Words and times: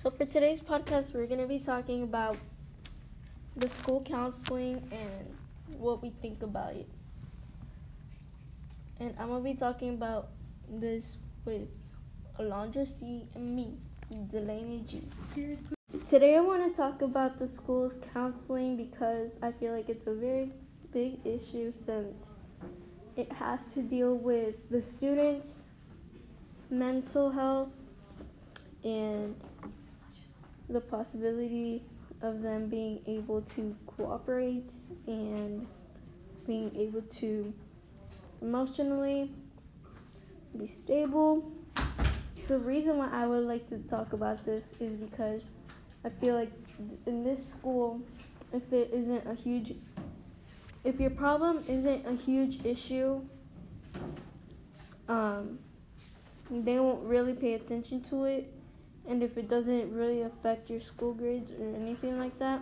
So, 0.00 0.10
for 0.10 0.24
today's 0.24 0.60
podcast, 0.60 1.12
we're 1.12 1.26
going 1.26 1.40
to 1.40 1.48
be 1.48 1.58
talking 1.58 2.04
about 2.04 2.36
the 3.56 3.68
school 3.68 4.00
counseling 4.00 4.88
and 4.92 5.36
what 5.76 6.00
we 6.02 6.10
think 6.10 6.40
about 6.44 6.74
it. 6.74 6.88
And 9.00 9.12
I'm 9.18 9.26
going 9.26 9.42
to 9.42 9.50
be 9.50 9.56
talking 9.56 9.88
about 9.94 10.28
this 10.70 11.18
with 11.44 11.66
Alondra 12.38 12.86
C. 12.86 13.26
and 13.34 13.56
me, 13.56 13.72
Delaney 14.28 14.84
G. 14.86 15.02
Today, 16.08 16.36
I 16.36 16.42
want 16.42 16.72
to 16.72 16.80
talk 16.80 17.02
about 17.02 17.40
the 17.40 17.48
school's 17.48 17.96
counseling 18.14 18.76
because 18.76 19.36
I 19.42 19.50
feel 19.50 19.72
like 19.72 19.88
it's 19.88 20.06
a 20.06 20.14
very 20.14 20.52
big 20.92 21.26
issue 21.26 21.72
since 21.72 22.34
it 23.16 23.32
has 23.32 23.74
to 23.74 23.82
deal 23.82 24.14
with 24.14 24.54
the 24.70 24.80
students' 24.80 25.70
mental 26.70 27.32
health 27.32 27.70
and 28.84 29.34
the 30.68 30.80
possibility 30.80 31.82
of 32.20 32.42
them 32.42 32.68
being 32.68 33.00
able 33.06 33.42
to 33.42 33.76
cooperate 33.86 34.72
and 35.06 35.66
being 36.46 36.74
able 36.76 37.02
to 37.02 37.52
emotionally 38.42 39.30
be 40.56 40.66
stable. 40.66 41.52
The 42.48 42.58
reason 42.58 42.96
why 42.96 43.10
I 43.12 43.26
would 43.26 43.44
like 43.44 43.66
to 43.68 43.78
talk 43.78 44.12
about 44.12 44.44
this 44.44 44.74
is 44.80 44.94
because 44.94 45.50
I 46.04 46.08
feel 46.08 46.34
like 46.34 46.52
in 47.06 47.24
this 47.24 47.46
school, 47.46 48.00
if 48.52 48.72
it 48.72 48.90
isn't 48.92 49.26
a 49.26 49.34
huge, 49.34 49.74
if 50.84 50.98
your 50.98 51.10
problem 51.10 51.64
isn't 51.68 52.06
a 52.06 52.14
huge 52.14 52.64
issue, 52.64 53.20
um, 55.08 55.58
they 56.50 56.78
won't 56.78 57.04
really 57.04 57.34
pay 57.34 57.54
attention 57.54 58.00
to 58.02 58.24
it. 58.24 58.52
And 59.08 59.22
if 59.22 59.38
it 59.38 59.48
doesn't 59.48 59.92
really 59.92 60.20
affect 60.20 60.68
your 60.68 60.80
school 60.80 61.14
grades 61.14 61.50
or 61.50 61.74
anything 61.74 62.18
like 62.18 62.38
that, 62.38 62.60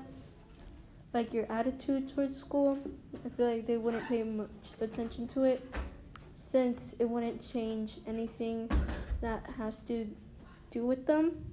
like 1.12 1.34
your 1.34 1.50
attitude 1.50 2.14
towards 2.14 2.36
school, 2.36 2.78
I 3.24 3.28
feel 3.30 3.50
like 3.50 3.66
they 3.66 3.76
wouldn't 3.76 4.06
pay 4.08 4.22
much 4.22 4.48
attention 4.80 5.26
to 5.28 5.42
it 5.42 5.74
since 6.36 6.94
it 7.00 7.08
wouldn't 7.08 7.42
change 7.42 7.98
anything 8.06 8.70
that 9.20 9.42
has 9.58 9.80
to 9.80 10.06
do 10.70 10.86
with 10.86 11.06
them. 11.06 11.44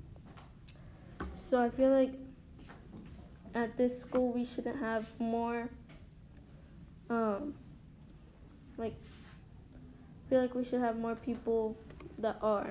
So 1.34 1.60
I 1.60 1.70
feel 1.70 1.90
like 1.90 2.14
at 3.56 3.78
this 3.78 4.00
school 4.00 4.32
we 4.32 4.46
shouldn't 4.46 4.80
have 4.80 5.06
more 5.20 5.70
um 7.10 7.54
like 8.78 8.96
feel 10.30 10.42
like 10.42 10.56
we 10.56 10.64
should 10.64 10.82
have 10.82 10.98
more 10.98 11.16
people 11.16 11.78
that 12.18 12.38
are 12.42 12.68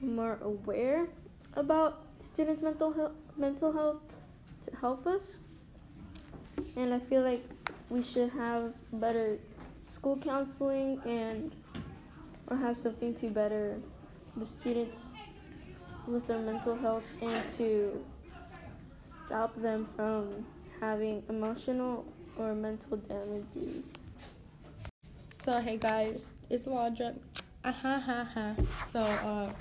more 0.00 0.38
aware 0.42 1.08
about 1.54 2.04
students' 2.18 2.62
mental 2.62 2.92
health 2.92 3.12
mental 3.36 3.72
health 3.72 4.00
to 4.62 4.76
help 4.76 5.06
us. 5.06 5.38
And 6.76 6.94
I 6.94 6.98
feel 6.98 7.22
like 7.22 7.44
we 7.90 8.02
should 8.02 8.30
have 8.30 8.72
better 8.92 9.38
school 9.82 10.16
counseling 10.16 11.00
and 11.04 11.54
or 12.46 12.56
have 12.56 12.76
something 12.76 13.14
to 13.14 13.28
better 13.28 13.80
the 14.36 14.46
students 14.46 15.12
with 16.06 16.26
their 16.26 16.38
mental 16.38 16.76
health 16.76 17.04
and 17.22 17.48
to 17.56 18.04
stop 18.96 19.54
them 19.60 19.88
from 19.96 20.44
having 20.80 21.22
emotional 21.28 22.04
or 22.36 22.54
mental 22.54 22.96
damages. 22.96 23.92
So 25.44 25.60
hey 25.60 25.76
guys, 25.76 26.26
it's 26.50 26.64
Alondra. 26.64 27.16
Uh 27.64 27.72
huh 27.72 28.00
ha 28.00 28.28
ha. 28.34 28.54
So 28.92 29.00
uh, 29.00 29.52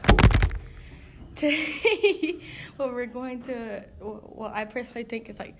today. 1.35 2.39
What 2.77 2.91
we're 2.91 3.05
going 3.05 3.43
to, 3.43 3.83
well, 3.99 4.51
I 4.51 4.65
personally 4.65 5.03
think 5.03 5.29
is 5.29 5.37
like 5.37 5.55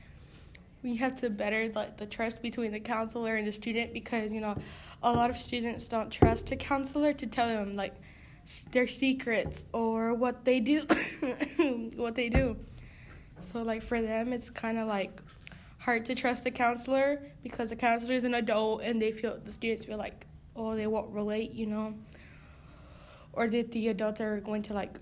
we 0.83 0.97
have 0.97 1.19
to 1.21 1.29
better 1.29 1.69
the, 1.69 1.89
the 1.97 2.05
trust 2.05 2.41
between 2.41 2.71
the 2.71 2.79
counselor 2.79 3.37
and 3.37 3.47
the 3.47 3.51
student 3.51 3.93
because 3.93 4.31
you 4.31 4.41
know 4.41 4.55
a 5.01 5.11
lot 5.11 5.29
of 5.29 5.37
students 5.37 5.87
don't 5.87 6.11
trust 6.11 6.51
a 6.51 6.55
counselor 6.55 7.13
to 7.13 7.25
tell 7.25 7.47
them 7.47 7.75
like 7.75 7.95
their 8.71 8.87
secrets 8.87 9.65
or 9.73 10.13
what 10.13 10.43
they 10.43 10.59
do 10.59 10.85
what 11.95 12.15
they 12.15 12.29
do. 12.29 12.57
So 13.41 13.61
like 13.61 13.83
for 13.83 14.01
them 14.01 14.33
it's 14.33 14.49
kind 14.49 14.77
of 14.77 14.87
like 14.87 15.21
hard 15.77 16.05
to 16.05 16.15
trust 16.15 16.45
a 16.45 16.51
counselor 16.51 17.21
because 17.41 17.69
the 17.69 17.75
counselor 17.75 18.13
is 18.13 18.23
an 18.25 18.33
adult 18.33 18.81
and 18.83 19.01
they 19.01 19.11
feel 19.11 19.39
the 19.43 19.51
students 19.51 19.85
feel 19.85 19.97
like 19.97 20.25
oh 20.55 20.75
they 20.75 20.87
won't 20.87 21.09
relate 21.11 21.53
you 21.53 21.65
know? 21.65 21.93
Or 23.31 23.47
that 23.47 23.71
the 23.71 23.87
adults 23.87 24.21
are 24.21 24.39
going 24.41 24.61
to 24.63 24.73
like 24.73 24.99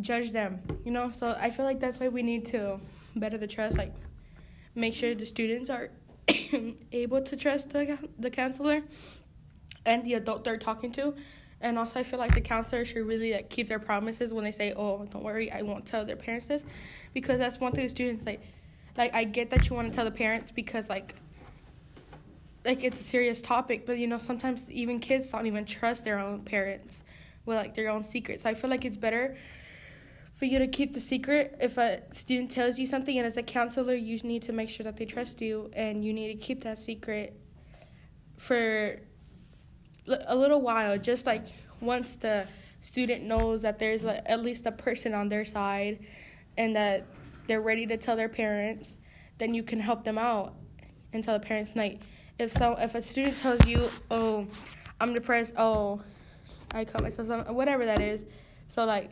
judge 0.00 0.32
them 0.32 0.60
you 0.84 0.90
know? 0.90 1.10
So 1.10 1.36
i 1.40 1.50
feel 1.50 1.64
like 1.64 1.80
that's 1.80 1.98
why 2.00 2.08
we 2.08 2.22
need 2.22 2.46
to 2.46 2.80
better 3.16 3.38
the 3.38 3.46
trust 3.46 3.76
like 3.76 3.92
make 4.74 4.94
sure 4.94 5.14
the 5.14 5.26
students 5.26 5.70
are 5.70 5.90
able 6.92 7.22
to 7.22 7.36
trust 7.36 7.70
the, 7.70 7.98
the 8.18 8.30
counselor 8.30 8.82
and 9.86 10.04
the 10.04 10.14
adult 10.14 10.44
they're 10.44 10.58
talking 10.58 10.92
to. 10.92 11.14
And 11.60 11.78
also 11.78 11.98
i 11.98 12.04
feel 12.04 12.20
like 12.20 12.34
the 12.34 12.40
counselor 12.40 12.84
should 12.84 13.04
really 13.06 13.32
like 13.32 13.50
keep 13.50 13.66
their 13.66 13.80
promises 13.80 14.32
when 14.32 14.44
they 14.44 14.52
say 14.52 14.72
oh 14.74 15.06
don't 15.10 15.24
worry 15.24 15.50
i 15.50 15.62
won't 15.62 15.84
tell 15.84 16.04
their 16.04 16.16
parents 16.16 16.46
this. 16.46 16.62
Because 17.14 17.38
that's 17.38 17.58
one 17.58 17.72
thing 17.72 17.84
the 17.84 17.90
students 17.90 18.26
like 18.26 18.40
like 18.96 19.12
i 19.14 19.24
get 19.24 19.50
that 19.50 19.68
you 19.68 19.74
want 19.74 19.88
to 19.88 19.94
tell 19.94 20.04
the 20.04 20.10
parents 20.10 20.52
because 20.52 20.88
like 20.88 21.16
like 22.64 22.84
it's 22.84 23.00
a 23.00 23.04
serious 23.04 23.40
topic 23.40 23.86
but 23.86 23.98
you 23.98 24.06
know 24.06 24.18
sometimes 24.18 24.60
even 24.70 25.00
kids 25.00 25.30
don't 25.30 25.46
even 25.46 25.64
trust 25.64 26.04
their 26.04 26.18
own 26.20 26.42
parents 26.42 27.02
with 27.44 27.56
like 27.56 27.74
their 27.74 27.88
own 27.88 28.04
secrets. 28.04 28.44
So 28.44 28.50
i 28.50 28.54
feel 28.54 28.70
like 28.70 28.84
it's 28.84 28.96
better 28.96 29.36
for 30.38 30.44
you 30.44 30.58
to 30.58 30.68
keep 30.68 30.94
the 30.94 31.00
secret. 31.00 31.56
If 31.60 31.78
a 31.78 32.00
student 32.12 32.50
tells 32.50 32.78
you 32.78 32.86
something 32.86 33.16
and 33.18 33.26
as 33.26 33.36
a 33.36 33.42
counselor 33.42 33.94
you 33.94 34.18
need 34.18 34.42
to 34.42 34.52
make 34.52 34.70
sure 34.70 34.84
that 34.84 34.96
they 34.96 35.04
trust 35.04 35.40
you 35.40 35.70
and 35.72 36.04
you 36.04 36.12
need 36.12 36.32
to 36.32 36.38
keep 36.38 36.62
that 36.62 36.78
secret 36.78 37.38
for 38.36 39.00
a 40.26 40.34
little 40.34 40.62
while 40.62 40.96
just 40.96 41.26
like 41.26 41.44
once 41.80 42.14
the 42.14 42.46
student 42.80 43.24
knows 43.24 43.62
that 43.62 43.78
there's 43.78 44.04
like 44.04 44.22
at 44.26 44.40
least 44.40 44.64
a 44.64 44.72
person 44.72 45.12
on 45.12 45.28
their 45.28 45.44
side 45.44 45.98
and 46.56 46.74
that 46.74 47.04
they're 47.46 47.60
ready 47.60 47.84
to 47.84 47.96
tell 47.96 48.16
their 48.16 48.28
parents 48.28 48.96
then 49.38 49.52
you 49.52 49.62
can 49.62 49.80
help 49.80 50.04
them 50.04 50.16
out 50.16 50.54
and 51.12 51.24
tell 51.24 51.38
the 51.38 51.44
parents 51.44 51.72
like 51.74 52.00
if 52.38 52.52
so 52.52 52.74
if 52.78 52.94
a 52.94 53.02
student 53.02 53.38
tells 53.40 53.66
you 53.66 53.90
oh 54.10 54.46
i'm 55.00 55.12
depressed 55.12 55.52
oh 55.56 56.00
i 56.72 56.84
cut 56.84 57.02
myself 57.02 57.28
whatever 57.48 57.84
that 57.84 58.00
is. 58.00 58.24
So 58.68 58.84
like 58.84 59.10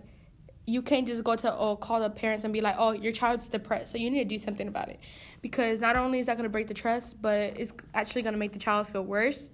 you 0.66 0.82
can't 0.82 1.06
just 1.06 1.22
go 1.22 1.36
to 1.36 1.56
oh 1.56 1.76
call 1.76 2.00
the 2.00 2.10
parents 2.10 2.44
and 2.44 2.52
be 2.52 2.60
like 2.60 2.74
oh 2.76 2.90
your 2.90 3.12
child's 3.12 3.48
depressed. 3.48 3.92
So 3.92 3.98
you 3.98 4.10
need 4.10 4.28
to 4.28 4.36
do 4.36 4.38
something 4.38 4.68
about 4.68 4.88
it. 4.88 5.00
Because 5.40 5.80
not 5.80 5.96
only 5.96 6.18
is 6.18 6.26
that 6.26 6.36
going 6.36 6.44
to 6.44 6.50
break 6.50 6.66
the 6.66 6.74
trust 6.74 7.20
but 7.22 7.38
it's 7.56 7.72
actually 7.94 8.22
going 8.22 8.34
to 8.34 8.38
make 8.38 8.52
the 8.52 8.58
child 8.58 8.88
feel 8.88 9.02
worse 9.02 9.48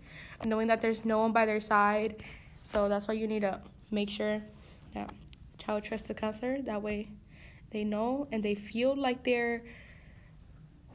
knowing 0.45 0.67
that 0.69 0.81
there's 0.81 1.05
no 1.05 1.21
one 1.21 1.33
by 1.33 1.47
their 1.47 1.61
side. 1.61 2.25
So 2.63 2.89
that's 2.89 3.07
why 3.07 3.15
you 3.15 3.27
need 3.27 3.41
to 3.41 3.61
make 3.91 4.09
sure 4.11 4.43
that 4.95 5.11
child 5.59 5.85
trusts 5.85 6.09
the 6.09 6.15
counselor. 6.15 6.63
That 6.63 6.83
way 6.83 7.11
they 7.71 7.85
know 7.85 8.27
and 8.33 8.43
they 8.43 8.55
feel 8.55 8.97
like 8.97 9.23
they're 9.23 9.63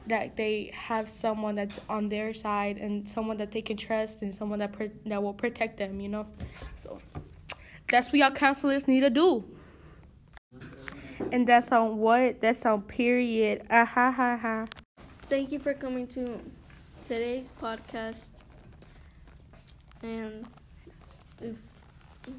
that 0.08 0.36
they 0.36 0.70
have 0.74 1.08
someone 1.08 1.54
that's 1.54 1.78
on 1.88 2.08
their 2.08 2.32
side 2.32 2.78
and 2.78 3.08
someone 3.08 3.36
that 3.36 3.52
they 3.52 3.60
can 3.60 3.76
trust 3.76 4.22
and 4.22 4.34
someone 4.34 4.58
that 4.58 4.72
pre- 4.72 4.90
that 5.06 5.22
will 5.22 5.34
protect 5.34 5.78
them 5.78 6.00
you 6.00 6.08
know? 6.08 6.26
So 6.82 6.98
that's 7.88 8.08
what 8.08 8.14
y'all 8.14 8.30
counselors 8.30 8.88
need 8.88 9.00
to 9.00 9.10
do 9.10 9.44
and 11.32 11.46
that's 11.46 11.72
on 11.72 11.98
what? 11.98 12.40
That's 12.40 12.64
on 12.66 12.82
period. 12.82 13.66
Ah 13.70 13.84
ha 13.84 14.10
ha 14.10 14.36
ha. 14.36 14.66
Thank 15.28 15.52
you 15.52 15.58
for 15.58 15.74
coming 15.74 16.06
to 16.08 16.40
today's 17.04 17.52
podcast. 17.60 18.28
And 20.02 20.46
if 21.40 21.56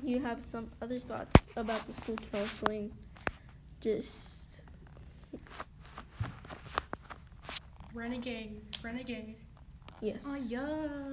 you 0.04 0.20
have 0.20 0.42
some 0.42 0.70
other 0.82 0.98
thoughts 0.98 1.50
about 1.56 1.86
the 1.86 1.94
school 1.94 2.16
counseling, 2.32 2.92
just 3.82 4.62
renegade, 7.94 8.62
renegade. 8.84 9.36
Yes. 10.02 10.26
Oh 10.28 10.38
yeah. 10.48 11.06